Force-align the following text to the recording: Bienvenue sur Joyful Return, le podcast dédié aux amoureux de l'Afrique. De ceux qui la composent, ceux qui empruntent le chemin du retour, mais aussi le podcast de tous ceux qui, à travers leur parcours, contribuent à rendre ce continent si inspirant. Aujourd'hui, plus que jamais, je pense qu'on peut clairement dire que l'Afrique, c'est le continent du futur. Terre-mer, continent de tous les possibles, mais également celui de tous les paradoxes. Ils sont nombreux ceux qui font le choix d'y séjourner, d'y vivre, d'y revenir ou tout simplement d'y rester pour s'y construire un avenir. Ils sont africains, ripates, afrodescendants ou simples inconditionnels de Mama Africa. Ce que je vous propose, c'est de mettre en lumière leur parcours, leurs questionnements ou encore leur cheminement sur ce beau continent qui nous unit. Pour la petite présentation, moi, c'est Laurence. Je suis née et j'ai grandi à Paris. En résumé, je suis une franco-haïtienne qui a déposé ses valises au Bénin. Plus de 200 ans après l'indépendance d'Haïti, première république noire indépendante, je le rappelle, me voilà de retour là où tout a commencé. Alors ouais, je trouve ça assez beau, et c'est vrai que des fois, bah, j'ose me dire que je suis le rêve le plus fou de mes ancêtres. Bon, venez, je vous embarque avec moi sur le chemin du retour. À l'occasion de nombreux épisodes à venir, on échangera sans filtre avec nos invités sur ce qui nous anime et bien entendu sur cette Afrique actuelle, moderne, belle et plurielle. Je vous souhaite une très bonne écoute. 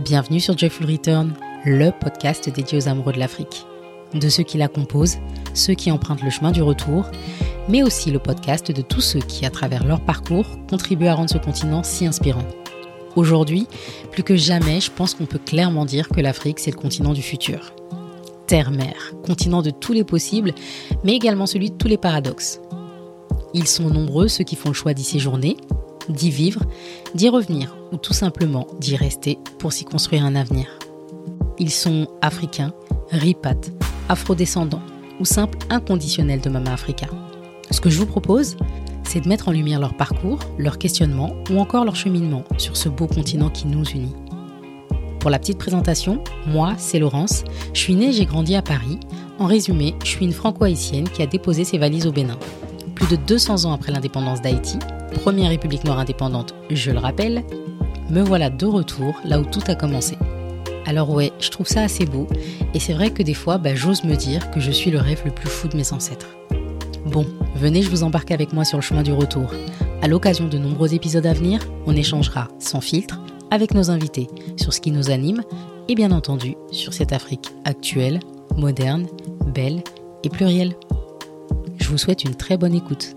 Bienvenue 0.00 0.40
sur 0.40 0.58
Joyful 0.58 0.90
Return, 0.90 1.34
le 1.64 1.90
podcast 1.92 2.50
dédié 2.52 2.78
aux 2.78 2.88
amoureux 2.88 3.12
de 3.12 3.20
l'Afrique. 3.20 3.64
De 4.12 4.28
ceux 4.28 4.42
qui 4.42 4.58
la 4.58 4.66
composent, 4.66 5.18
ceux 5.54 5.74
qui 5.74 5.92
empruntent 5.92 6.24
le 6.24 6.30
chemin 6.30 6.50
du 6.50 6.62
retour, 6.62 7.06
mais 7.68 7.84
aussi 7.84 8.10
le 8.10 8.18
podcast 8.18 8.72
de 8.72 8.82
tous 8.82 9.00
ceux 9.00 9.20
qui, 9.20 9.46
à 9.46 9.50
travers 9.50 9.86
leur 9.86 10.00
parcours, 10.00 10.46
contribuent 10.68 11.06
à 11.06 11.14
rendre 11.14 11.30
ce 11.30 11.38
continent 11.38 11.84
si 11.84 12.06
inspirant. 12.06 12.44
Aujourd'hui, 13.14 13.68
plus 14.10 14.24
que 14.24 14.34
jamais, 14.34 14.80
je 14.80 14.90
pense 14.90 15.14
qu'on 15.14 15.26
peut 15.26 15.38
clairement 15.38 15.84
dire 15.84 16.08
que 16.08 16.20
l'Afrique, 16.20 16.58
c'est 16.58 16.72
le 16.72 16.76
continent 16.76 17.12
du 17.12 17.22
futur. 17.22 17.72
Terre-mer, 18.48 19.12
continent 19.24 19.62
de 19.62 19.70
tous 19.70 19.92
les 19.92 20.04
possibles, 20.04 20.54
mais 21.04 21.14
également 21.14 21.46
celui 21.46 21.70
de 21.70 21.76
tous 21.76 21.88
les 21.88 21.98
paradoxes. 21.98 22.60
Ils 23.54 23.68
sont 23.68 23.88
nombreux 23.90 24.26
ceux 24.26 24.42
qui 24.42 24.56
font 24.56 24.70
le 24.70 24.74
choix 24.74 24.92
d'y 24.92 25.04
séjourner, 25.04 25.56
d'y 26.08 26.30
vivre, 26.30 26.62
d'y 27.14 27.28
revenir 27.28 27.76
ou 27.92 27.96
tout 27.96 28.12
simplement 28.12 28.66
d'y 28.80 28.96
rester 28.96 29.38
pour 29.58 29.72
s'y 29.72 29.84
construire 29.84 30.24
un 30.24 30.34
avenir. 30.34 30.66
Ils 31.58 31.70
sont 31.70 32.08
africains, 32.22 32.72
ripates, 33.10 33.70
afrodescendants 34.08 34.82
ou 35.20 35.24
simples 35.24 35.58
inconditionnels 35.70 36.40
de 36.40 36.50
Mama 36.50 36.72
Africa. 36.72 37.06
Ce 37.70 37.80
que 37.80 37.90
je 37.90 37.98
vous 37.98 38.06
propose, 38.06 38.56
c'est 39.04 39.20
de 39.20 39.28
mettre 39.28 39.48
en 39.48 39.52
lumière 39.52 39.80
leur 39.80 39.96
parcours, 39.96 40.40
leurs 40.58 40.78
questionnements 40.78 41.34
ou 41.50 41.58
encore 41.58 41.84
leur 41.84 41.96
cheminement 41.96 42.44
sur 42.58 42.76
ce 42.76 42.88
beau 42.88 43.06
continent 43.06 43.50
qui 43.50 43.66
nous 43.66 43.84
unit. 43.84 44.14
Pour 45.20 45.30
la 45.30 45.38
petite 45.38 45.58
présentation, 45.58 46.22
moi, 46.46 46.74
c'est 46.76 46.98
Laurence. 46.98 47.44
Je 47.72 47.80
suis 47.80 47.94
née 47.94 48.08
et 48.08 48.12
j'ai 48.12 48.26
grandi 48.26 48.56
à 48.56 48.62
Paris. 48.62 48.98
En 49.38 49.46
résumé, 49.46 49.94
je 50.04 50.10
suis 50.10 50.26
une 50.26 50.32
franco-haïtienne 50.32 51.08
qui 51.08 51.22
a 51.22 51.26
déposé 51.26 51.64
ses 51.64 51.78
valises 51.78 52.06
au 52.06 52.12
Bénin. 52.12 52.38
Plus 53.06 53.18
de 53.18 53.22
200 53.22 53.66
ans 53.66 53.74
après 53.74 53.92
l'indépendance 53.92 54.40
d'Haïti, 54.40 54.78
première 55.12 55.50
république 55.50 55.84
noire 55.84 55.98
indépendante, 55.98 56.54
je 56.70 56.90
le 56.90 56.98
rappelle, 56.98 57.44
me 58.08 58.22
voilà 58.22 58.48
de 58.48 58.64
retour 58.64 59.14
là 59.26 59.40
où 59.40 59.44
tout 59.44 59.60
a 59.66 59.74
commencé. 59.74 60.16
Alors 60.86 61.10
ouais, 61.10 61.30
je 61.38 61.50
trouve 61.50 61.66
ça 61.66 61.82
assez 61.82 62.06
beau, 62.06 62.26
et 62.72 62.80
c'est 62.80 62.94
vrai 62.94 63.10
que 63.10 63.22
des 63.22 63.34
fois, 63.34 63.58
bah, 63.58 63.74
j'ose 63.74 64.04
me 64.04 64.14
dire 64.14 64.50
que 64.52 64.58
je 64.58 64.70
suis 64.70 64.90
le 64.90 65.00
rêve 65.00 65.20
le 65.26 65.32
plus 65.32 65.50
fou 65.50 65.68
de 65.68 65.76
mes 65.76 65.92
ancêtres. 65.92 66.34
Bon, 67.04 67.26
venez, 67.54 67.82
je 67.82 67.90
vous 67.90 68.04
embarque 68.04 68.30
avec 68.30 68.54
moi 68.54 68.64
sur 68.64 68.78
le 68.78 68.82
chemin 68.82 69.02
du 69.02 69.12
retour. 69.12 69.52
À 70.00 70.08
l'occasion 70.08 70.48
de 70.48 70.56
nombreux 70.56 70.94
épisodes 70.94 71.26
à 71.26 71.34
venir, 71.34 71.60
on 71.84 71.94
échangera 71.94 72.48
sans 72.58 72.80
filtre 72.80 73.20
avec 73.50 73.74
nos 73.74 73.90
invités 73.90 74.28
sur 74.56 74.72
ce 74.72 74.80
qui 74.80 74.92
nous 74.92 75.10
anime 75.10 75.42
et 75.88 75.94
bien 75.94 76.10
entendu 76.10 76.56
sur 76.72 76.94
cette 76.94 77.12
Afrique 77.12 77.52
actuelle, 77.66 78.20
moderne, 78.56 79.06
belle 79.54 79.82
et 80.22 80.30
plurielle. 80.30 80.74
Je 81.84 81.90
vous 81.90 81.98
souhaite 81.98 82.24
une 82.24 82.34
très 82.34 82.56
bonne 82.56 82.72
écoute. 82.72 83.14